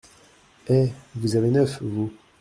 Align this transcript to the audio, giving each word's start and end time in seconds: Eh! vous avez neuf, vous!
Eh! 0.67 0.89
vous 1.13 1.35
avez 1.35 1.51
neuf, 1.51 1.77
vous! 1.79 2.11